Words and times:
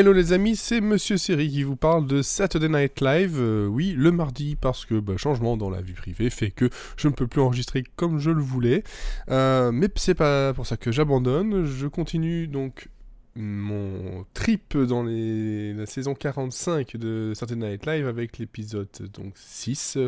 Hello 0.00 0.14
les 0.14 0.32
amis, 0.32 0.56
c'est 0.56 0.80
Monsieur 0.80 1.18
Seri 1.18 1.50
qui 1.50 1.62
vous 1.62 1.76
parle 1.76 2.06
de 2.06 2.22
Saturday 2.22 2.70
Night 2.70 3.02
Live. 3.02 3.36
Euh, 3.38 3.66
oui, 3.66 3.92
le 3.94 4.10
mardi 4.10 4.56
parce 4.58 4.86
que 4.86 4.98
bah, 4.98 5.18
changement 5.18 5.58
dans 5.58 5.68
la 5.68 5.82
vie 5.82 5.92
privée 5.92 6.30
fait 6.30 6.50
que 6.50 6.70
je 6.96 7.08
ne 7.08 7.12
peux 7.12 7.26
plus 7.26 7.42
enregistrer 7.42 7.84
comme 7.96 8.18
je 8.18 8.30
le 8.30 8.40
voulais. 8.40 8.82
Euh, 9.28 9.70
mais 9.72 9.88
c'est 9.96 10.14
pas 10.14 10.54
pour 10.54 10.66
ça 10.66 10.78
que 10.78 10.90
j'abandonne. 10.90 11.66
Je 11.66 11.86
continue 11.86 12.46
donc 12.46 12.88
mon 13.36 14.24
trip 14.32 14.74
dans 14.74 15.02
la 15.02 15.84
saison 15.84 16.14
45 16.14 16.96
de 16.96 17.32
Saturday 17.34 17.72
Night 17.72 17.84
Live 17.84 18.08
avec 18.08 18.38
l'épisode 18.38 18.88
donc 19.12 19.34
6 19.34 19.98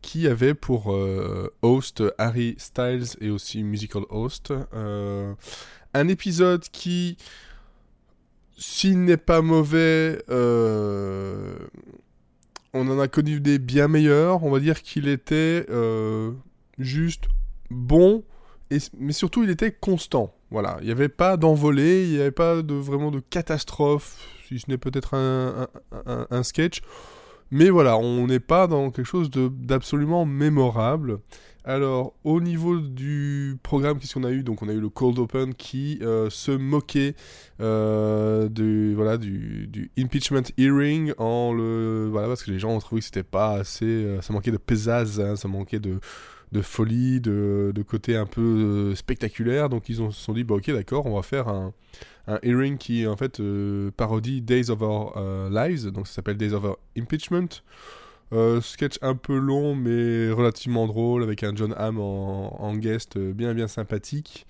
qui 0.00 0.26
avait 0.26 0.54
pour 0.54 0.94
euh, 0.94 1.52
host 1.60 2.02
Harry 2.16 2.54
Styles 2.56 3.08
et 3.20 3.28
aussi 3.28 3.62
musical 3.62 4.04
host. 4.08 4.54
un 4.72 6.08
épisode 6.08 6.64
qui 6.72 7.18
s'il 8.58 9.04
n'est 9.04 9.16
pas 9.16 9.40
mauvais, 9.40 10.20
euh, 10.30 11.56
on 12.74 12.88
en 12.90 12.98
a 12.98 13.06
connu 13.06 13.40
des 13.40 13.58
bien 13.58 13.86
meilleurs. 13.86 14.42
On 14.42 14.50
va 14.50 14.58
dire 14.58 14.82
qu'il 14.82 15.06
était 15.08 15.64
euh, 15.70 16.32
juste 16.76 17.28
bon, 17.70 18.24
mais 18.98 19.12
surtout 19.12 19.44
il 19.44 19.50
était 19.50 19.70
constant. 19.70 20.34
Voilà, 20.50 20.78
il 20.80 20.86
n'y 20.86 20.90
avait 20.90 21.08
pas 21.08 21.36
d'envolée, 21.36 22.04
il 22.04 22.14
n'y 22.14 22.20
avait 22.20 22.30
pas 22.32 22.62
de 22.62 22.74
vraiment 22.74 23.10
de 23.10 23.20
catastrophe, 23.20 24.16
si 24.48 24.58
ce 24.58 24.68
n'est 24.68 24.78
peut-être 24.78 25.14
un, 25.14 26.42
sketch. 26.42 26.80
Mais 27.50 27.70
voilà, 27.70 27.96
on 27.96 28.26
n'est 28.26 28.40
pas 28.40 28.66
dans 28.66 28.90
quelque 28.90 29.06
chose 29.06 29.30
d'absolument 29.30 30.26
mémorable. 30.26 31.20
Alors, 31.68 32.14
au 32.24 32.40
niveau 32.40 32.80
du 32.80 33.58
programme, 33.62 33.98
qu'est-ce 33.98 34.14
qu'on 34.14 34.24
a 34.24 34.30
eu? 34.30 34.42
Donc, 34.42 34.62
on 34.62 34.70
a 34.70 34.72
eu 34.72 34.80
le 34.80 34.88
Cold 34.88 35.18
Open 35.18 35.52
qui 35.52 35.98
euh, 36.00 36.30
se 36.30 36.50
moquait 36.50 37.14
euh, 37.60 38.48
du, 38.48 38.94
voilà, 38.94 39.18
du, 39.18 39.90
impeachment 39.98 40.44
hearing 40.56 41.12
en 41.18 41.52
le. 41.52 42.08
Voilà, 42.10 42.26
parce 42.26 42.42
que 42.42 42.50
les 42.50 42.58
gens 42.58 42.70
ont 42.70 42.78
trouvé 42.78 43.02
que 43.02 43.04
c'était 43.04 43.22
pas 43.22 43.56
assez. 43.56 43.84
Euh, 43.84 44.22
ça 44.22 44.32
manquait 44.32 44.50
de 44.50 44.56
pesaz, 44.56 45.20
hein, 45.20 45.36
ça 45.36 45.46
manquait 45.46 45.78
de, 45.78 46.00
de 46.52 46.62
folie, 46.62 47.20
de, 47.20 47.70
de, 47.74 47.82
côté 47.82 48.16
un 48.16 48.24
peu 48.24 48.94
spectaculaire. 48.94 49.68
Donc, 49.68 49.90
ils 49.90 50.00
ont, 50.00 50.10
se 50.10 50.24
sont 50.24 50.32
dit, 50.32 50.44
bah, 50.44 50.54
ok, 50.54 50.70
d'accord, 50.70 51.04
on 51.04 51.16
va 51.16 51.22
faire 51.22 51.48
un, 51.48 51.74
un 52.28 52.38
hearing 52.42 52.78
qui, 52.78 53.06
en 53.06 53.18
fait, 53.18 53.42
parodie 53.94 54.40
Days 54.40 54.70
of 54.70 54.80
Our 54.80 55.50
Lives. 55.50 55.90
Donc, 55.90 56.06
ça 56.06 56.14
s'appelle 56.14 56.38
Days 56.38 56.54
of 56.54 56.64
Our 56.64 56.78
Impeachment. 56.96 57.60
Euh, 58.32 58.60
sketch 58.60 58.98
un 59.00 59.14
peu 59.14 59.38
long 59.38 59.74
mais 59.74 60.30
relativement 60.30 60.86
drôle 60.86 61.22
avec 61.22 61.42
un 61.44 61.56
John 61.56 61.74
Hamm 61.78 61.98
en, 61.98 62.76
guest 62.76 63.16
euh, 63.16 63.32
bien 63.32 63.54
bien 63.54 63.68
sympathique. 63.68 64.46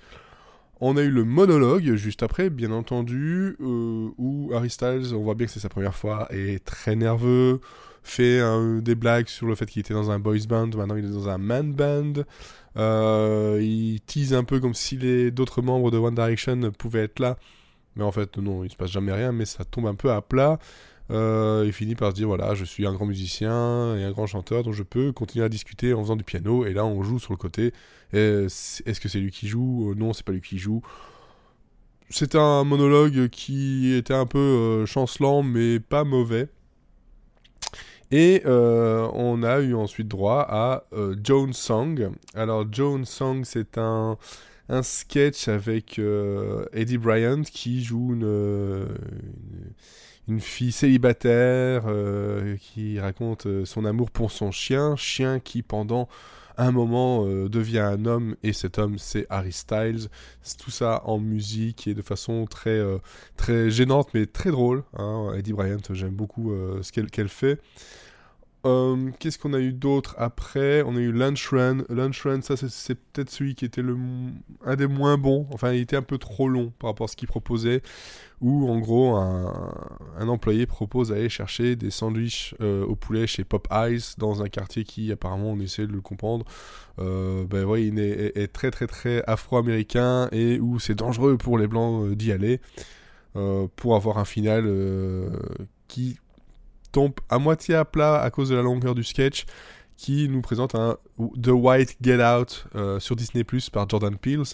On 0.80 0.96
a 0.96 1.02
eu 1.02 1.10
le 1.10 1.24
monologue 1.24 1.94
juste 1.94 2.22
après, 2.22 2.50
bien 2.50 2.70
entendu, 2.70 3.56
euh, 3.60 4.10
où 4.16 4.52
Harry 4.54 4.70
Styles, 4.70 5.12
on 5.12 5.22
voit 5.22 5.34
bien 5.34 5.46
que 5.46 5.52
c'est 5.52 5.60
sa 5.60 5.68
première 5.68 5.96
fois, 5.96 6.28
est 6.30 6.64
très 6.64 6.94
nerveux, 6.94 7.60
fait 8.04 8.40
des 8.80 8.94
blagues 8.94 9.26
sur 9.26 9.46
le 9.46 9.56
fait 9.56 9.66
qu'il 9.66 9.80
était 9.80 9.94
dans 9.94 10.12
un 10.12 10.20
boys 10.20 10.46
band, 10.48 10.68
maintenant 10.68 10.94
il 10.94 11.04
est 11.04 11.10
dans 11.10 11.28
un 11.28 11.38
man 11.38 11.72
band. 11.72 12.22
il 13.60 14.00
tease 14.06 14.34
un 14.34 14.44
peu 14.44 14.60
comme 14.60 14.74
si 14.74 14.96
les 14.96 15.32
d'autres 15.32 15.62
membres 15.62 15.90
de 15.90 15.98
One 15.98 16.14
Direction 16.14 16.60
pouvaient 16.78 17.04
être 17.04 17.18
là, 17.18 17.38
mais 17.96 18.04
en 18.04 18.12
fait 18.12 18.38
non, 18.38 18.62
il 18.62 18.70
se 18.70 18.76
passe 18.76 18.92
jamais 18.92 19.12
rien, 19.12 19.32
mais 19.32 19.46
ça 19.46 19.64
tombe 19.64 19.86
un 19.88 19.96
peu 19.96 20.12
à 20.12 20.22
plat. 20.22 20.60
Euh, 21.10 21.62
il 21.64 21.72
finit 21.72 21.94
par 21.94 22.10
se 22.10 22.16
dire 22.16 22.26
voilà, 22.28 22.54
je 22.54 22.64
suis 22.64 22.86
un 22.86 22.92
grand 22.92 23.06
musicien 23.06 23.96
et 23.96 24.04
un 24.04 24.10
grand 24.10 24.26
chanteur, 24.26 24.62
donc 24.62 24.74
je 24.74 24.82
peux 24.82 25.10
continuer 25.12 25.44
à 25.44 25.48
discuter 25.48 25.94
en 25.94 26.02
faisant 26.02 26.16
du 26.16 26.24
piano. 26.24 26.66
Et 26.66 26.72
là, 26.72 26.84
on 26.84 27.02
joue 27.02 27.18
sur 27.18 27.32
le 27.32 27.38
côté. 27.38 27.72
Est-ce 28.12 29.00
que 29.00 29.08
c'est 29.08 29.20
lui 29.20 29.30
qui 29.30 29.48
joue? 29.48 29.94
Non, 29.96 30.12
c'est 30.12 30.24
pas 30.24 30.32
lui 30.32 30.40
qui 30.40 30.58
joue. 30.58 30.82
C'est 32.10 32.34
un 32.34 32.64
monologue 32.64 33.28
qui 33.28 33.94
était 33.94 34.14
un 34.14 34.26
peu 34.26 34.38
euh, 34.38 34.86
chancelant, 34.86 35.42
mais 35.42 35.78
pas 35.80 36.04
mauvais. 36.04 36.48
Et 38.10 38.42
euh, 38.46 39.06
on 39.12 39.42
a 39.42 39.60
eu 39.60 39.74
ensuite 39.74 40.08
droit 40.08 40.46
à 40.48 40.84
Joan 41.22 41.52
Song. 41.52 42.10
Alors, 42.34 42.64
Joan 42.72 43.04
Song, 43.04 43.42
c'est 43.44 43.76
un, 43.76 44.16
un 44.70 44.82
sketch 44.82 45.48
avec 45.48 46.00
Eddie 46.72 46.98
Bryant 46.98 47.42
qui 47.42 47.84
joue 47.84 48.14
une 48.14 48.88
fille 50.38 50.72
célibataire 50.72 51.84
euh, 51.86 52.56
qui 52.56 53.00
raconte 53.00 53.46
euh, 53.46 53.64
son 53.64 53.84
amour 53.84 54.10
pour 54.10 54.30
son 54.30 54.50
chien, 54.50 54.94
chien 54.96 55.40
qui 55.40 55.62
pendant 55.62 56.08
un 56.58 56.70
moment 56.70 57.24
euh, 57.26 57.48
devient 57.48 57.78
un 57.78 58.04
homme 58.04 58.36
et 58.42 58.52
cet 58.52 58.78
homme 58.78 58.98
c'est 58.98 59.26
Harry 59.30 59.52
Styles. 59.52 60.08
tout 60.58 60.70
ça 60.70 61.02
en 61.06 61.18
musique 61.18 61.86
et 61.86 61.94
de 61.94 62.02
façon 62.02 62.46
très 62.46 62.80
très 63.36 63.70
gênante 63.70 64.08
mais 64.12 64.26
très 64.26 64.50
drôle. 64.50 64.84
Hein. 64.94 65.32
Eddie 65.36 65.52
Bryant, 65.52 65.78
j'aime 65.90 66.14
beaucoup 66.14 66.52
ce 66.82 66.92
qu'elle 66.92 67.28
fait. 67.28 67.60
Euh, 68.68 69.10
qu'est-ce 69.18 69.38
qu'on 69.38 69.54
a 69.54 69.60
eu 69.60 69.72
d'autre 69.72 70.14
après? 70.18 70.82
On 70.82 70.94
a 70.96 71.00
eu 71.00 71.10
Lunch 71.10 71.48
Run. 71.48 71.84
Lunch 71.88 72.22
Run, 72.22 72.42
ça 72.42 72.54
c'est 72.56 72.94
peut-être 72.94 73.30
celui 73.30 73.54
qui 73.54 73.64
était 73.64 73.80
le, 73.80 73.96
un 74.64 74.76
des 74.76 74.86
moins 74.86 75.16
bons. 75.16 75.46
Enfin, 75.52 75.72
il 75.72 75.80
était 75.80 75.96
un 75.96 76.02
peu 76.02 76.18
trop 76.18 76.48
long 76.48 76.72
par 76.78 76.90
rapport 76.90 77.06
à 77.06 77.08
ce 77.08 77.16
qu'il 77.16 77.28
proposait. 77.28 77.82
Où 78.40 78.68
en 78.68 78.78
gros, 78.78 79.16
un, 79.16 80.28
employé 80.28 80.66
propose 80.66 81.08
d'aller 81.08 81.28
chercher 81.28 81.76
des 81.76 81.90
sandwichs 81.90 82.54
euh, 82.60 82.84
au 82.84 82.94
poulet 82.94 83.26
chez 83.26 83.42
Pop 83.42 83.66
Eyes 83.72 84.14
dans 84.18 84.42
un 84.42 84.48
quartier 84.48 84.84
qui 84.84 85.10
apparemment 85.10 85.52
on 85.52 85.60
essaie 85.60 85.86
de 85.86 85.92
le 85.92 86.00
comprendre. 86.00 86.44
Euh, 87.00 87.44
ben 87.46 87.66
il 87.76 87.98
est, 87.98 88.52
très 88.52 88.70
très 88.70 88.86
très 88.86 89.24
afro-américain 89.26 90.28
et 90.30 90.60
où 90.60 90.78
c'est 90.78 90.94
dangereux 90.94 91.36
pour 91.36 91.58
les 91.58 91.66
blancs 91.66 92.14
d'y 92.14 92.32
aller. 92.32 92.60
pour 93.76 93.96
avoir 93.96 94.18
un 94.18 94.24
final 94.24 94.64
qui 95.88 96.18
tombe 96.92 97.12
à 97.28 97.38
moitié 97.38 97.74
à 97.74 97.84
plat 97.84 98.20
à 98.20 98.30
cause 98.30 98.48
de 98.48 98.54
la 98.54 98.62
longueur 98.62 98.94
du 98.94 99.04
sketch 99.04 99.46
qui 99.98 100.28
nous 100.28 100.40
présente 100.40 100.76
un 100.76 100.96
The 101.42 101.48
White 101.48 101.98
Get 102.00 102.24
Out 102.24 102.66
euh, 102.76 103.00
sur 103.00 103.16
Disney 103.16 103.42
Plus 103.44 103.68
par 103.68 103.88
Jordan 103.88 104.16
Peele. 104.16 104.44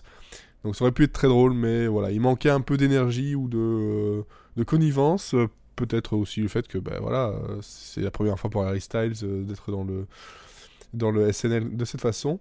Donc 0.65 0.75
ça 0.75 0.85
aurait 0.85 0.93
pu 0.93 1.05
être 1.05 1.13
très 1.13 1.29
drôle, 1.29 1.53
mais 1.53 1.87
voilà, 1.87 2.11
il 2.11 2.21
manquait 2.21 2.49
un 2.49 2.63
peu 2.63 2.79
d'énergie 2.79 3.35
ou 3.35 3.47
de, 3.49 3.59
euh, 3.59 4.23
de 4.57 4.65
connivence. 4.65 5.35
Peut-être 5.77 6.17
aussi 6.17 6.41
le 6.41 6.49
fait 6.49 6.67
que 6.67 6.79
ben, 6.79 6.99
voilà, 7.01 7.35
c'est 7.61 8.01
la 8.01 8.11
première 8.11 8.39
fois 8.39 8.49
pour 8.49 8.65
Harry 8.65 8.81
Styles 8.81 9.13
euh, 9.23 9.45
d'être 9.45 9.71
dans 9.71 9.85
le, 9.85 10.07
dans 10.95 11.11
le 11.11 11.31
SNL 11.31 11.77
de 11.77 11.85
cette 11.85 12.01
façon. 12.01 12.41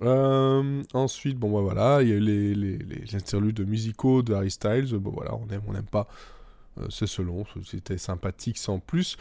ensuite, 0.00 1.38
bon 1.38 1.52
bah, 1.52 1.60
voilà, 1.60 2.02
il 2.02 2.08
y 2.08 2.12
a 2.12 2.14
eu 2.14 2.20
les, 2.20 2.54
les, 2.54 2.78
les 2.78 3.14
interludes 3.14 3.68
musicaux 3.68 4.22
de 4.22 4.32
Harry 4.32 4.50
Styles. 4.50 4.94
Bon 4.94 5.10
voilà, 5.10 5.34
on 5.34 5.46
aime, 5.52 5.62
on 5.68 5.74
n'aime 5.74 5.82
pas. 5.82 6.08
Euh, 6.78 6.86
c'est 6.90 7.06
selon, 7.06 7.44
c'était 7.64 7.98
sympathique 7.98 8.58
sans 8.58 8.78
plus. 8.78 9.16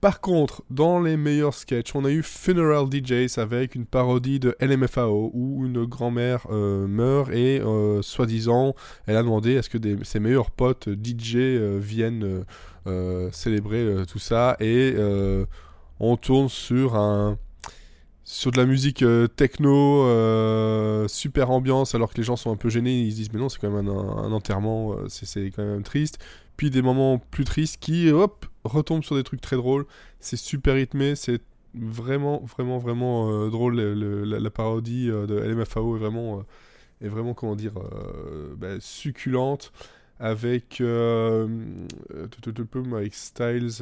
Par 0.00 0.20
contre, 0.20 0.62
dans 0.68 1.00
les 1.00 1.16
meilleurs 1.16 1.54
sketchs, 1.54 1.94
on 1.94 2.04
a 2.04 2.10
eu 2.10 2.22
Funeral 2.22 2.86
DJs 2.90 3.38
avec 3.38 3.74
une 3.74 3.86
parodie 3.86 4.38
de 4.38 4.54
LMFAO 4.60 5.30
où 5.32 5.64
une 5.64 5.86
grand-mère 5.86 6.46
euh, 6.50 6.86
meurt 6.86 7.30
et 7.32 7.60
euh, 7.60 8.02
soi-disant, 8.02 8.74
elle 9.06 9.16
a 9.16 9.22
demandé 9.22 9.56
à 9.56 9.62
ce 9.62 9.70
que 9.70 9.78
ses 10.04 10.20
meilleurs 10.20 10.50
potes 10.50 10.90
DJ 10.90 11.36
viennent 11.78 12.44
célébrer 13.32 14.04
tout 14.06 14.18
ça 14.18 14.58
et 14.60 14.94
on 16.00 16.18
tourne 16.18 16.50
sur 16.50 16.96
un 16.96 17.38
sur 18.24 18.50
de 18.50 18.56
la 18.56 18.66
musique 18.66 19.04
techno, 19.36 20.08
super 21.08 21.50
ambiance, 21.50 21.94
alors 21.94 22.12
que 22.12 22.16
les 22.16 22.22
gens 22.22 22.36
sont 22.36 22.50
un 22.50 22.56
peu 22.56 22.70
gênés, 22.70 23.02
ils 23.02 23.12
se 23.12 23.16
disent 23.16 23.32
mais 23.32 23.38
non 23.38 23.48
c'est 23.48 23.60
quand 23.60 23.70
même 23.70 23.88
un, 23.88 24.32
enterrement, 24.32 24.96
c'est 25.08 25.52
quand 25.54 25.64
même 25.64 25.82
triste 25.82 26.18
puis 26.56 26.70
des 26.70 26.82
moments 26.82 27.18
plus 27.18 27.44
tristes 27.44 27.80
qui, 27.80 28.10
hop, 28.10 28.46
retombent 28.64 29.04
sur 29.04 29.16
des 29.16 29.24
trucs 29.24 29.40
très 29.40 29.56
drôles. 29.56 29.86
C'est 30.20 30.36
super 30.36 30.74
rythmé, 30.74 31.16
c'est 31.16 31.40
vraiment, 31.74 32.42
vraiment, 32.44 32.78
vraiment 32.78 33.30
euh, 33.30 33.50
drôle. 33.50 33.80
la, 33.80 34.50
parodie 34.50 35.10
euh, 35.10 35.26
de 35.26 35.34
LMFAO 35.34 35.96
est 35.96 35.98
vraiment, 35.98 36.38
euh, 36.38 37.06
est 37.06 37.08
vraiment 37.08 37.34
comment 37.34 37.56
dire, 37.56 37.72
bah, 38.56 38.80
succulente. 38.80 39.72
Avec, 40.20 40.80
avec 40.80 43.14
Styles 43.14 43.72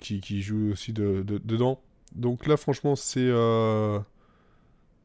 qui, 0.00 0.20
qui, 0.20 0.42
joue 0.42 0.72
aussi 0.72 0.92
de, 0.92 1.22
dedans. 1.22 1.80
Donc 2.16 2.46
là, 2.46 2.56
franchement, 2.56 2.96
c'est. 2.96 3.30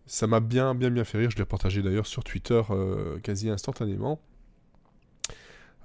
ça 0.05 0.27
m'a 0.27 0.39
bien, 0.39 0.75
bien, 0.75 0.89
bien 0.89 1.03
fait 1.03 1.19
rire. 1.19 1.29
Je 1.29 1.37
l'ai 1.37 1.45
partagé 1.45 1.81
d'ailleurs 1.81 2.07
sur 2.07 2.23
Twitter 2.23 2.61
quasi 3.23 3.49
instantanément. 3.49 4.19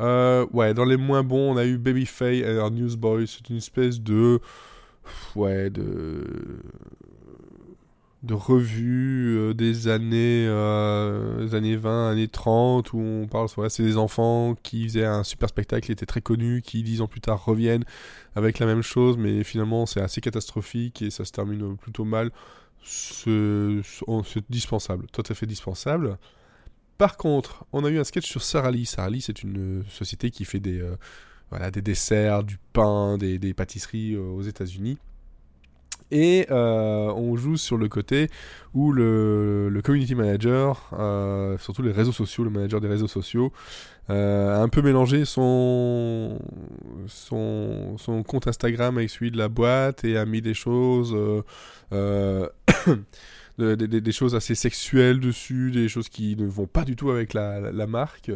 Euh, 0.01 0.47
ouais, 0.53 0.75
dans 0.75 0.85
les 0.85 0.97
moins 0.97 1.23
bons, 1.23 1.53
on 1.53 1.57
a 1.57 1.65
eu 1.65 1.79
Baby 1.79 2.07
Faye 2.07 2.41
et 2.41 2.59
our 2.59 2.71
Newsboy. 2.71 3.27
C'est 3.27 3.49
une 3.49 3.57
espèce 3.57 4.01
de. 4.01 4.41
Ouais, 5.35 5.71
de. 5.71 6.25
De 8.27 8.35
revue 8.35 9.39
euh, 9.39 9.55
des 9.55 9.87
années, 9.87 10.47
euh, 10.49 11.49
années 11.53 11.77
20, 11.77 12.11
années 12.11 12.27
30, 12.27 12.93
où 12.93 12.99
on 12.99 13.29
parle, 13.29 13.49
c'est 13.71 13.85
des 13.85 13.97
enfants 13.97 14.57
qui 14.65 14.83
faisaient 14.83 15.05
un 15.05 15.23
super 15.23 15.49
spectacle, 15.49 15.87
qui 15.87 15.93
était 15.93 16.07
très 16.07 16.23
connu, 16.23 16.61
qui 16.61 16.83
dix 16.83 17.03
ans 17.03 17.07
plus 17.07 17.21
tard 17.21 17.45
reviennent 17.45 17.85
avec 18.35 18.59
la 18.59 18.67
même 18.67 18.83
chose, 18.83 19.17
mais 19.17 19.45
finalement 19.45 19.87
c'est 19.87 20.01
assez 20.01 20.21
catastrophique 20.21 21.03
et 21.03 21.11
ça 21.11 21.25
se 21.25 21.31
termine 21.31 21.77
plutôt 21.77 22.05
mal. 22.05 22.33
C'est 22.83 23.31
dispensable, 24.51 25.07
tout 25.13 25.23
à 25.29 25.35
fait 25.35 25.47
dispensable. 25.47 26.19
Par 26.99 27.17
contre, 27.17 27.65
on 27.73 27.85
a 27.85 27.91
eu 27.91 28.01
un 28.01 28.05
sketch 28.05 28.27
sur 28.27 28.43
Sarah 28.43 28.73
Lee. 28.73 28.87
C'est 28.87 29.43
une 29.45 29.85
société 29.89 30.31
qui 30.31 30.45
fait 30.45 30.59
des 30.59 30.83
desserts, 31.81 32.43
du 32.43 32.59
pain, 32.73 33.19
des, 33.19 33.39
des 33.39 33.55
pâtisseries 33.55 34.17
aux 34.17 34.43
États-Unis. 34.43 34.99
Et 36.11 36.47
euh, 36.51 37.13
on 37.17 37.37
joue 37.37 37.57
sur 37.57 37.77
le 37.77 37.89
côté 37.89 38.29
où 38.75 38.93
le, 38.93 39.81
community 39.85 40.15
manager, 40.15 40.91
euh, 40.99 41.59
surtout 41.59 41.83
les 41.83 41.93
réseaux 41.93 42.13
sociaux, 42.13 42.45
le 42.45 42.51
manager 42.51 42.81
des 42.81 42.89
réseaux 42.89 43.09
sociaux, 43.09 43.53
euh, 44.09 44.57
a 44.57 44.61
un 44.61 44.69
peu 44.69 44.83
mélangé 44.83 45.25
son, 45.25 46.39
son, 47.09 48.23
compte 48.25 48.47
Instagram 48.47 48.99
avec 48.99 49.11
celui 49.11 49.33
de 49.33 49.39
la 49.39 49.49
boîte 49.49 50.05
et 50.05 50.17
a 50.17 50.25
mis 50.27 50.43
des 50.43 50.55
choses, 50.55 51.17
des, 53.59 54.13
choses 54.13 54.37
assez 54.37 54.55
sexuelles 54.55 55.19
dessus, 55.19 55.73
des 55.73 55.89
choses 55.89 56.09
qui 56.09 56.37
ne 56.37 56.47
vont 56.47 56.67
pas 56.67 56.85
du 56.85 56.95
tout 56.95 57.11
avec 57.11 57.35
la 57.35 57.87
marque. 57.89 58.31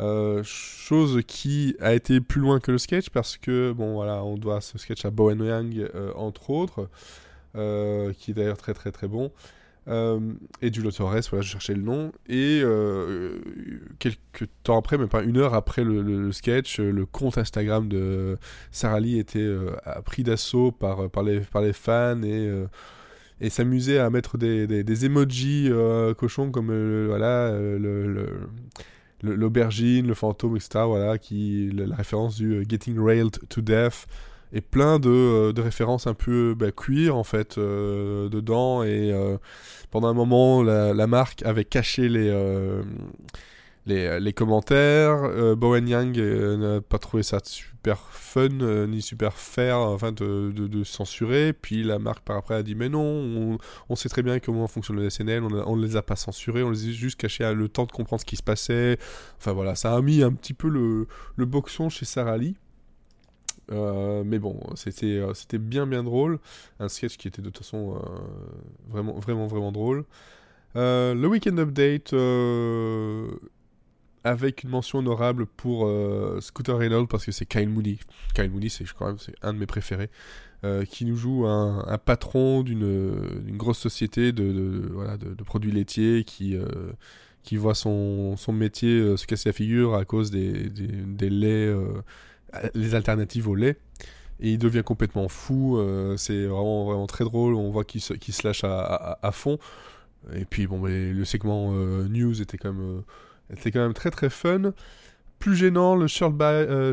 Euh, 0.00 0.42
chose 0.44 1.22
qui 1.26 1.74
a 1.80 1.92
été 1.92 2.20
plus 2.20 2.40
loin 2.40 2.60
que 2.60 2.70
le 2.70 2.78
sketch 2.78 3.10
parce 3.10 3.36
que, 3.36 3.72
bon 3.72 3.94
voilà, 3.94 4.22
on 4.22 4.36
doit 4.36 4.60
ce 4.60 4.78
sketch 4.78 5.04
à 5.04 5.10
Bowen 5.10 5.42
Yang, 5.42 5.90
euh, 5.94 6.12
entre 6.14 6.50
autres, 6.50 6.88
euh, 7.56 8.12
qui 8.12 8.30
est 8.30 8.34
d'ailleurs 8.34 8.58
très 8.58 8.74
très 8.74 8.92
très 8.92 9.08
bon. 9.08 9.32
et 10.62 10.70
du 10.70 10.82
Torres, 10.82 11.16
voilà, 11.30 11.42
je 11.42 11.50
cherchais 11.50 11.74
le 11.74 11.82
nom. 11.82 12.12
Et 12.28 12.62
quelques 13.98 14.48
temps 14.62 14.78
après, 14.78 14.98
même 14.98 15.08
pas 15.08 15.22
une 15.22 15.38
heure 15.38 15.54
après 15.54 15.82
le, 15.82 16.30
sketch, 16.30 16.78
le 16.78 17.06
compte 17.06 17.38
Instagram 17.38 17.88
de 17.88 18.38
Sarah 18.70 19.00
Lee 19.00 19.18
était 19.18 19.48
pris 20.04 20.22
d'assaut 20.22 20.70
par, 20.72 21.10
par, 21.10 21.22
les, 21.24 21.40
par 21.40 21.62
les 21.62 21.72
fans 21.72 22.22
et 22.22 22.52
et 23.40 23.98
à 23.98 24.10
mettre 24.10 24.36
des, 24.36 24.66
des, 24.66 25.04
emojis 25.06 25.70
cochons 26.16 26.50
comme 26.50 27.06
voilà 27.06 27.50
le, 27.52 28.26
l'aubergine, 29.22 30.06
le, 30.06 30.14
fantôme, 30.14 30.56
etc. 30.56 30.80
Voilà, 30.86 31.18
qui, 31.18 31.70
la, 31.72 31.94
référence 31.96 32.36
du 32.36 32.52
euh, 32.52 32.64
Getting 32.68 32.98
Railed 32.98 33.38
to 33.48 33.60
Death, 33.60 34.06
et 34.52 34.60
plein 34.60 34.98
de, 34.98 35.10
euh, 35.10 35.52
de 35.52 35.60
références 35.60 36.06
un 36.06 36.14
peu 36.14 36.54
bah, 36.56 36.72
cuir 36.72 37.16
en 37.16 37.24
fait 37.24 37.58
euh, 37.58 38.28
dedans. 38.28 38.82
Et 38.82 39.12
pendant 39.90 40.08
un 40.08 40.14
moment, 40.14 40.62
la, 40.62 40.94
la, 40.94 41.06
marque 41.06 41.42
avait 41.42 41.64
caché 41.64 42.08
les 42.08 42.30
les, 43.88 44.20
les, 44.20 44.32
commentaires. 44.32 45.56
Bowen 45.56 45.88
Yang 45.88 46.18
n'a 46.18 46.80
pas 46.80 46.98
trouvé 46.98 47.22
ça 47.22 47.40
super 47.44 47.98
fun 48.10 48.48
ni 48.86 49.02
super 49.02 49.34
fair 49.34 49.78
enfin, 49.78 50.12
de, 50.12 50.50
de, 50.52 50.84
censurer. 50.84 51.52
Puis 51.52 51.82
la 51.82 51.98
marque 51.98 52.24
par 52.24 52.36
après 52.36 52.54
a 52.54 52.62
dit 52.62 52.74
Mais 52.74 52.88
non, 52.88 53.58
on, 53.88 53.96
sait 53.96 54.08
très 54.08 54.22
bien 54.22 54.38
comment 54.38 54.66
fonctionne 54.66 54.96
le 54.96 55.10
SNL, 55.10 55.42
on 55.42 55.76
ne 55.76 55.86
les 55.86 55.96
a 55.96 56.02
pas 56.02 56.16
censurés, 56.16 56.62
on 56.62 56.70
les 56.70 56.88
a 56.88 56.92
juste 56.92 57.18
cachés 57.18 57.52
le 57.52 57.68
temps 57.68 57.86
de 57.86 57.92
comprendre 57.92 58.20
ce 58.20 58.26
qui 58.26 58.36
se 58.36 58.42
passait. 58.42 58.98
Enfin 59.38 59.52
voilà, 59.52 59.74
ça 59.74 59.94
a 59.94 60.00
mis 60.02 60.22
un 60.22 60.32
petit 60.32 60.54
peu 60.54 60.68
le, 60.68 61.06
le 61.36 61.44
boxon 61.46 61.88
chez 61.88 62.04
Sarah 62.04 62.36
Lee. 62.36 62.56
Euh, 63.70 64.22
mais 64.24 64.38
bon, 64.38 64.58
c'était 64.74 65.58
bien 65.58 65.86
bien 65.86 66.02
drôle. 66.02 66.38
Un 66.80 66.88
sketch 66.88 67.16
qui 67.16 67.28
était 67.28 67.42
de 67.42 67.50
toute 67.50 67.58
façon 67.58 67.96
euh, 67.96 67.98
vraiment 68.88 69.14
vraiment 69.14 69.46
vraiment 69.46 69.72
drôle. 69.72 70.04
Euh, 70.76 71.14
le 71.14 71.28
Weekend 71.28 71.58
Update 71.58 72.12
avec 74.28 74.62
une 74.62 74.68
mention 74.68 74.98
honorable 74.98 75.46
pour 75.46 75.86
euh, 75.86 76.38
Scooter 76.42 76.76
Reynolds 76.76 77.08
parce 77.08 77.24
que 77.24 77.32
c'est 77.32 77.46
Kyle 77.46 77.68
Mooney. 77.68 77.98
Kyle 78.34 78.50
Mooney, 78.50 78.68
c'est, 78.68 78.84
crois, 78.92 79.14
c'est 79.18 79.34
un 79.42 79.54
de 79.54 79.58
mes 79.58 79.66
préférés. 79.66 80.10
Euh, 80.64 80.84
qui 80.84 81.04
nous 81.04 81.16
joue 81.16 81.46
un, 81.46 81.98
patron 82.04 82.64
d'une, 82.64 83.56
grosse 83.56 83.78
société 83.78 84.32
de, 84.32 84.92
produits 85.46 85.70
laitiers 85.70 86.24
qui, 86.24 86.56
euh, 86.56 86.66
voit 87.52 87.76
son, 87.76 88.36
métier 88.52 89.16
se 89.16 89.24
casser 89.24 89.50
la 89.50 89.52
figure 89.52 89.94
à 89.94 90.04
cause 90.04 90.32
des, 90.32 90.68
laits, 91.20 91.76
les 92.74 92.94
alternatives 92.94 93.48
au 93.48 93.54
lait. 93.54 93.76
Et 94.40 94.52
il 94.52 94.58
devient 94.58 94.82
complètement 94.84 95.28
fou. 95.28 95.80
c'est 96.16 96.46
vraiment, 96.46 96.86
vraiment 96.86 97.06
très 97.06 97.24
drôle. 97.24 97.54
On 97.54 97.70
voit 97.70 97.84
qu'il 97.84 98.00
se, 98.00 98.14
se 98.20 98.46
lâche 98.46 98.64
à, 98.64 99.30
fond. 99.32 99.58
Et 100.34 100.44
puis, 100.44 100.66
bon, 100.66 100.82
le 100.84 101.24
segment 101.24 101.72
news 101.72 102.42
était 102.42 102.58
quand 102.58 102.72
même 102.72 103.04
c'était 103.50 103.70
quand 103.70 103.80
même 103.80 103.94
très 103.94 104.10
très 104.10 104.30
fun. 104.30 104.72
Plus 105.38 105.54
gênant, 105.54 105.94
le 105.94 106.06
euh, 106.22 106.92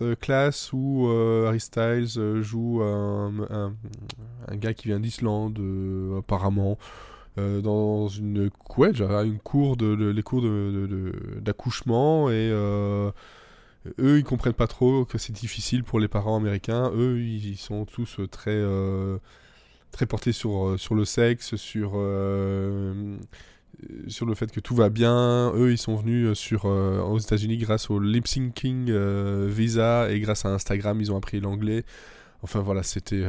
euh, 0.00 0.14
Class 0.16 0.72
où 0.72 1.06
euh, 1.08 1.46
Harry 1.46 1.60
Styles 1.60 2.40
joue 2.40 2.82
un, 2.82 3.74
gars 4.52 4.72
qui 4.72 4.88
vient 4.88 5.00
d'Islande, 5.00 5.60
apparemment, 6.18 6.78
dans 7.36 8.08
une, 8.08 8.50
ouais, 8.78 8.92
une 8.92 9.38
cour 9.38 9.76
de, 9.76 10.10
les 10.10 10.22
cours 10.22 10.42
d'accouchement 11.42 12.30
et 12.30 12.48
eux 13.98 14.18
ils 14.18 14.24
comprennent 14.24 14.54
pas 14.54 14.66
trop 14.66 15.04
que 15.04 15.18
c'est 15.18 15.32
difficile 15.32 15.84
pour 15.84 16.00
les 16.00 16.08
parents 16.08 16.36
américains. 16.36 16.90
Eux 16.94 17.18
ils, 17.20 17.58
sont 17.58 17.84
tous 17.84 18.18
très 18.30 18.62
très 19.90 20.06
portés 20.06 20.32
sur 20.32 20.76
sur 20.78 20.94
le 20.94 21.04
sexe, 21.04 21.56
sur 21.56 21.92
euh, 21.96 23.18
sur 24.08 24.26
le 24.26 24.34
fait 24.34 24.50
que 24.50 24.60
tout 24.60 24.74
va 24.74 24.88
bien. 24.88 25.52
Eux, 25.54 25.72
ils 25.72 25.78
sont 25.78 25.96
venus 25.96 26.28
euh, 26.28 26.34
sur, 26.34 26.66
euh, 26.66 27.00
aux 27.00 27.18
États-Unis 27.18 27.58
grâce 27.58 27.90
au 27.90 27.98
lip 27.98 28.26
syncing 28.26 28.92
visa 29.46 30.10
et 30.10 30.20
grâce 30.20 30.44
à 30.44 30.50
Instagram, 30.50 31.00
ils 31.00 31.12
ont 31.12 31.16
appris 31.16 31.40
l'anglais. 31.40 31.84
Enfin 32.42 32.60
voilà, 32.60 32.82
c'était 32.82 33.24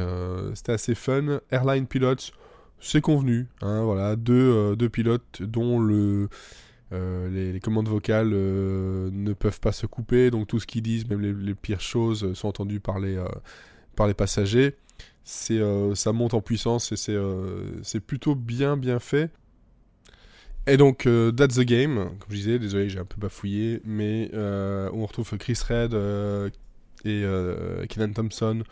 assez 0.68 0.94
fun. 0.94 1.40
Airline 1.50 1.86
Pilots, 1.86 2.32
c'est 2.80 3.00
convenu. 3.00 3.48
Hein, 3.62 3.82
voilà, 3.82 4.14
deux, 4.14 4.76
deux, 4.76 4.90
pilotes 4.90 5.40
dont 5.40 5.80
le, 5.80 6.28
les, 6.92 7.58
commandes 7.60 7.88
vocales 7.88 8.28
ne 8.28 9.32
peuvent 9.32 9.60
pas 9.60 9.72
se 9.72 9.86
couper, 9.86 10.30
donc 10.30 10.48
tout 10.48 10.60
ce 10.60 10.66
qu'ils 10.66 10.82
disent, 10.82 11.08
même 11.08 11.22
les, 11.22 11.54
pires 11.54 11.80
choses, 11.80 12.34
sont 12.34 12.48
entendues 12.48 12.80
par 12.80 12.98
les, 12.98 13.18
par 13.94 14.06
les 14.06 14.12
passagers. 14.12 14.76
C'est, 15.24 15.62
ça 15.94 16.12
monte 16.12 16.34
en 16.34 16.42
puissance 16.42 16.92
et 16.92 16.96
c'est 17.82 18.00
plutôt 18.00 18.34
bien 18.34 18.76
bien 18.76 18.98
fait. 18.98 19.30
Et 20.68 20.76
donc, 20.76 21.06
euh, 21.06 21.30
That's 21.30 21.54
the 21.56 21.60
Game, 21.60 21.94
comme 22.18 22.30
je 22.30 22.36
disais, 22.36 22.58
désolé, 22.58 22.88
j'ai 22.88 22.98
un 22.98 23.04
peu 23.04 23.20
bafouillé, 23.20 23.80
mais 23.84 24.30
euh, 24.34 24.90
on 24.92 25.06
retrouve 25.06 25.38
Chris 25.38 25.58
Red 25.68 25.94
euh, 25.94 26.50
et 27.04 27.86
Kenan 27.88 28.12
Thompson, 28.12 28.62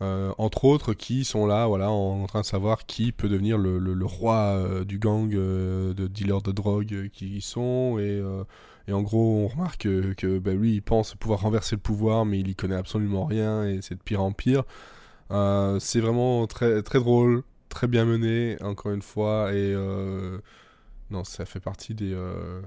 entre 0.00 0.64
autres, 0.64 0.94
qui 0.94 1.24
sont 1.24 1.46
là, 1.46 1.66
voilà, 1.66 1.90
en, 1.90 2.26
train 2.26 2.40
de 2.40 2.46
savoir 2.46 2.86
qui 2.86 3.12
peut 3.12 3.28
devenir 3.28 3.58
le, 3.58 4.06
roi 4.06 4.82
du 4.86 4.98
gang 4.98 5.28
de 5.28 6.06
dealers 6.06 6.40
de 6.40 6.52
drogue 6.52 7.10
qui 7.12 7.36
y 7.36 7.40
sont, 7.42 7.98
et, 7.98 8.22
en 8.90 9.02
gros, 9.02 9.44
on 9.44 9.48
remarque 9.48 9.82
que, 9.82 10.14
que 10.14 10.38
bah, 10.38 10.54
lui, 10.54 10.74
il 10.74 10.82
pense 10.82 11.14
pouvoir 11.16 11.40
renverser 11.40 11.76
le 11.76 11.82
pouvoir, 11.82 12.24
mais 12.24 12.40
il 12.40 12.48
y 12.48 12.54
connaît 12.54 12.76
absolument 12.76 13.26
rien, 13.26 13.64
et 13.66 13.80
c'est 13.82 13.96
de 13.96 14.02
pire 14.02 14.22
en 14.22 14.32
pire. 14.32 14.62
c'est 15.28 16.00
vraiment 16.00 16.46
très, 16.46 16.82
très 16.82 16.98
drôle, 16.98 17.42
très 17.68 17.88
bien 17.88 18.06
mené, 18.06 18.56
encore 18.62 18.92
une 18.92 19.02
fois, 19.02 19.52
et 19.52 19.74
non, 21.10 21.24
ça 21.24 21.44
fait 21.44 21.60
partie 21.60 21.94
des. 21.94 22.12
Euh, 22.12 22.60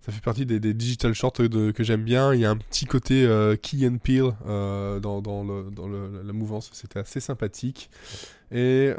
ça 0.00 0.12
fait 0.12 0.20
partie 0.20 0.44
des, 0.44 0.60
digital 0.74 1.14
shorts 1.14 1.32
que 1.32 1.82
j'aime 1.82 2.04
bien. 2.04 2.34
Il 2.34 2.40
y 2.40 2.44
a 2.44 2.50
un 2.50 2.58
petit 2.58 2.84
côté 2.84 3.24
euh, 3.24 3.56
key 3.56 3.88
and 3.88 3.96
peel 3.96 4.32
euh, 4.46 5.00
dans, 5.00 5.22
dans, 5.22 5.42
le, 5.42 5.70
dans 5.70 5.88
le, 5.88 6.22
la 6.22 6.32
mouvance. 6.34 6.68
C'était 6.74 6.98
assez 6.98 7.20
sympathique. 7.20 7.88
Et 8.52 8.92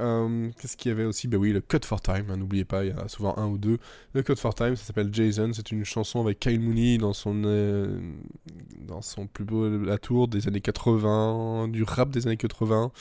qu'est-ce 0.60 0.76
qu'il 0.76 0.90
y 0.90 0.92
avait 0.92 1.06
aussi? 1.06 1.28
Ben 1.28 1.38
oui, 1.38 1.54
le 1.54 1.62
Cut 1.62 1.82
for 1.86 2.02
Time. 2.02 2.26
Hein, 2.32 2.38
n'oubliez 2.38 2.66
pas, 2.66 2.84
il 2.84 2.90
y 2.90 2.92
a 2.92 3.08
souvent 3.08 3.38
un 3.38 3.46
ou 3.46 3.60
deux. 3.60 3.78
Le 4.14 4.24
Cut 4.24 4.36
for 4.36 4.56
Time, 4.56 4.76
ça 4.76 4.84
s'appelle 4.84 5.10
Jason. 5.14 5.52
C'est 5.54 5.72
une 5.72 5.86
chanson 5.86 6.22
avec 6.22 6.40
Kyle 6.40 6.60
Mooney 6.60 6.98
dans 6.98 7.14
son, 7.14 7.36
dans 8.82 9.02
son 9.04 9.28
plus 9.28 9.46
beau 9.46 9.70
la 9.70 10.00
tour 10.00 10.28
des 10.28 10.48
années 10.48 10.60
80, 10.60 11.68
du 11.68 11.84
rap 11.84 12.10
des 12.10 12.26
années 12.26 12.36
80 12.36 12.92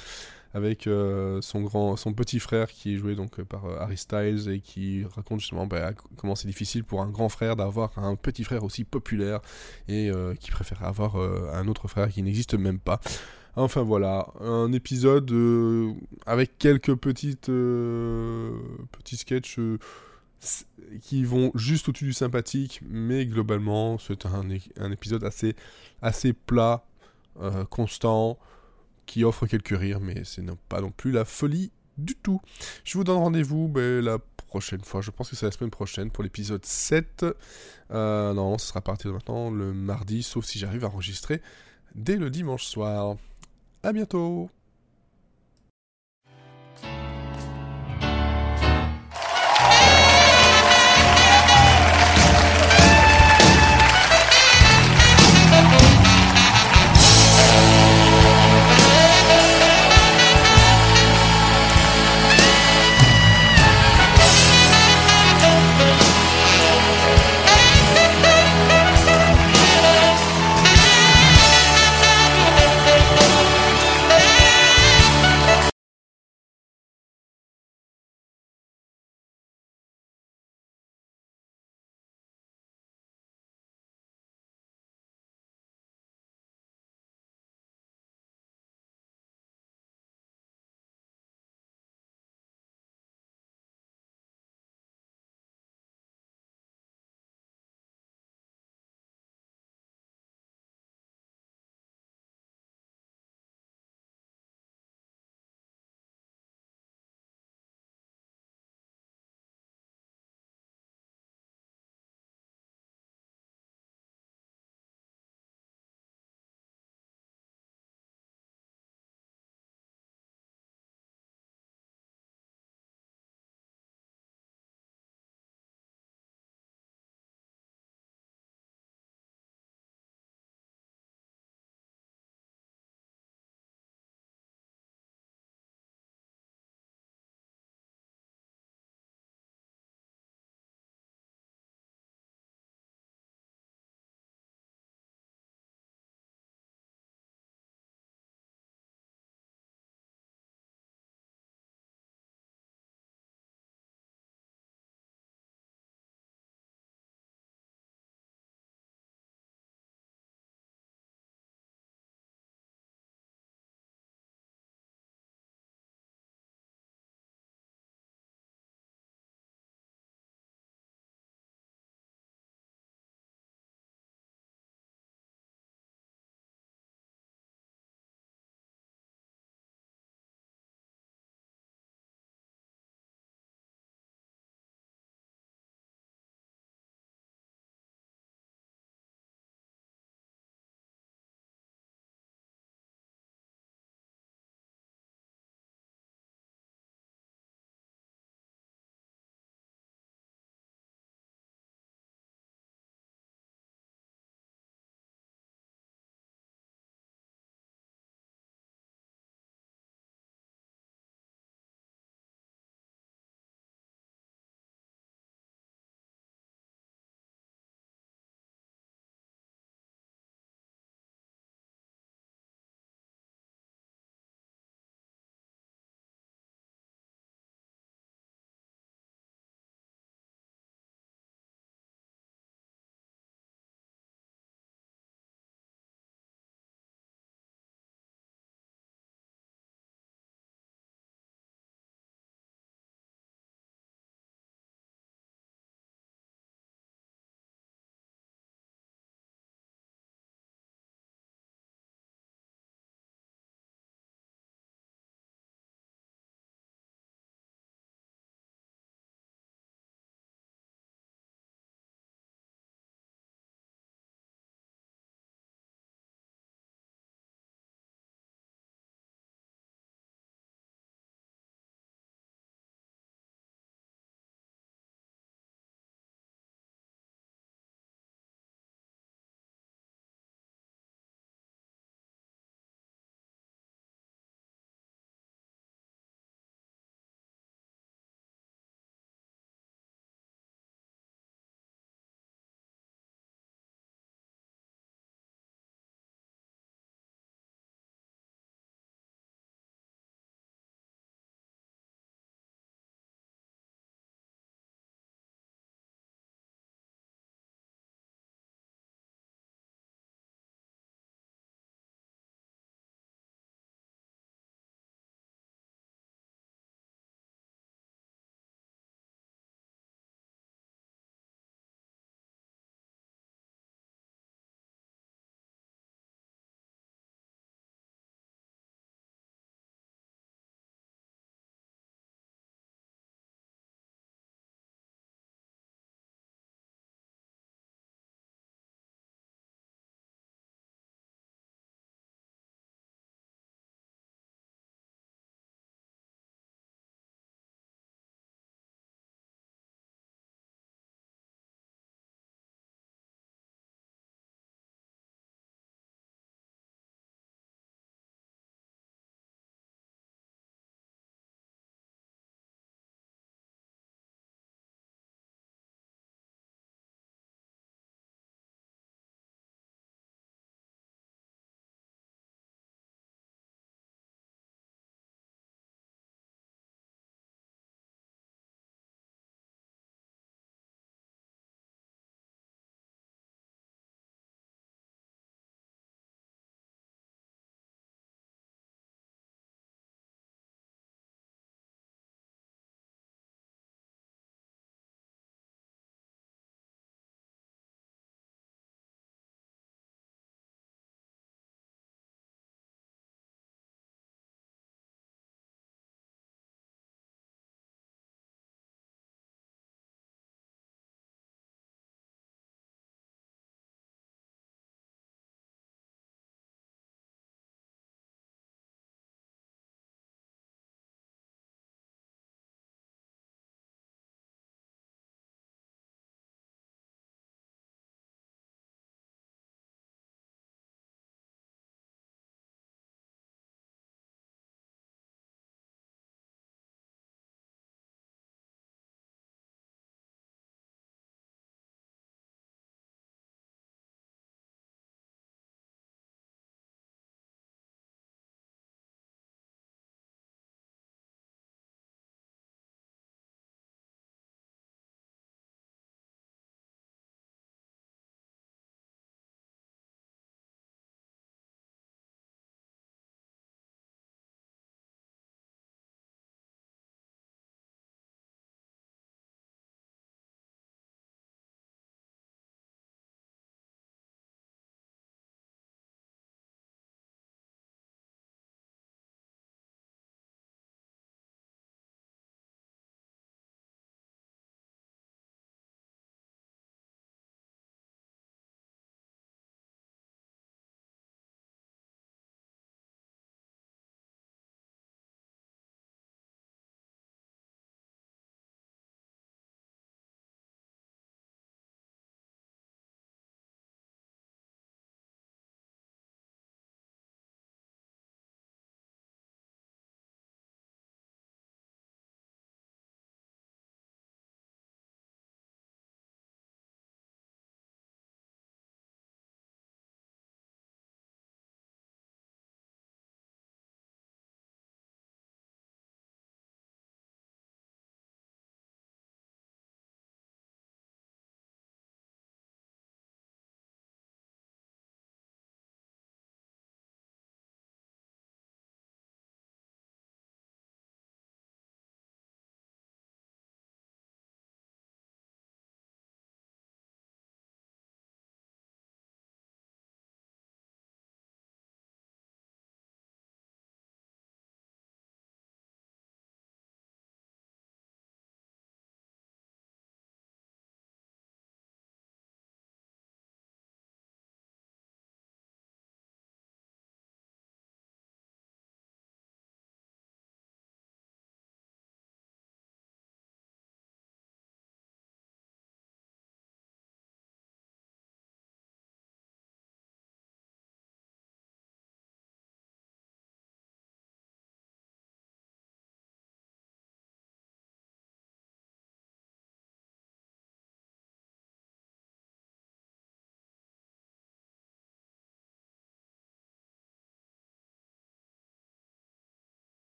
avec 0.55 0.87
euh, 0.87 1.41
son 1.43 1.63
grand, 1.63 1.97
son 1.97 2.13
petit 2.15 2.39
frère 2.39 2.71
qui 2.71 2.95
est 2.95 2.97
joué 2.97 3.17
donc 3.17 3.41
euh, 3.41 3.45
par 3.45 3.65
euh, 3.67 3.77
Harry 3.81 3.97
Styles 3.97 4.49
et 4.49 4.61
qui 4.61 5.05
raconte 5.17 5.41
justement 5.41 5.67
bah, 5.67 5.91
comment 6.17 6.37
c'est 6.37 6.47
difficile 6.47 6.85
pour 6.85 7.03
un 7.03 7.11
grand 7.11 7.29
frère 7.29 7.57
d'avoir 7.57 7.99
un 7.99 8.15
petit 8.15 8.45
frère 8.45 8.63
aussi 8.63 8.85
populaire 8.85 9.41
et 9.89 10.11
qui 10.39 10.51
préfère 10.51 10.85
avoir 10.85 11.17
un 11.17 11.67
autre 11.67 11.89
frère 11.89 12.09
qui 12.09 12.23
n'existe 12.23 12.55
même 12.55 12.79
pas. 12.79 13.01
Enfin 13.57 13.83
voilà, 13.83 14.29
un 14.41 14.73
épisode 14.73 15.33
avec 16.27 16.59
quelques 16.59 16.95
petites 16.95 17.47
petits 17.47 19.17
sketchs 19.17 19.59
qui 21.03 21.25
vont 21.25 21.51
juste 21.55 21.89
au-dessus 21.89 22.07
du 22.07 22.13
sympathique, 22.13 22.81
mais 22.89 23.27
globalement 23.27 23.99
c'est 23.99 24.27
un, 24.27 24.45
un, 24.79 24.93
épisode 24.93 25.25
assez 25.25 25.57
assez 26.03 26.33
plat, 26.33 26.85
constant 27.71 28.39
qui 29.07 29.25
offre 29.25 29.47
quelques 29.47 29.77
rires, 29.77 30.01
mais 30.01 30.23
c'est 30.25 30.45
pas 30.69 30.81
non 30.81 30.91
plus 30.91 31.13
la 31.13 31.25
folie 31.25 31.71
du 31.99 32.15
tout. 32.17 32.41
Je 32.85 32.99
vous 32.99 33.05
donne 33.05 33.19
rendez-vous 33.19 33.69
ben, 33.69 34.05
la 34.05 34.19
prochaine 34.47 34.83
fois, 34.83 35.01
je 35.01 35.11
pense 35.11 35.31
que 35.31 35.37
c'est 35.37 35.47
la 35.47 35.53
semaine 35.53 35.71
prochaine 35.71 36.11
pour 36.11 36.25
l'épisode 36.25 36.65
7. 36.65 37.27
Euh, 37.91 38.33
non, 38.35 38.59
ce 38.59 38.69
sera 38.69 38.81
à 38.81 38.97
de 38.97 39.11
maintenant 39.11 39.51
le 39.51 39.73
mardi, 39.73 40.23
sauf 40.23 40.45
si 40.45 40.59
j'arrive 40.59 40.85
à 40.85 40.89
enregistrer 40.89 41.43
dès 41.95 42.17
le 42.17 42.31
dimanche 42.31 42.65
soir. 42.65 43.17
A 43.83 43.93
bientôt 43.93 44.51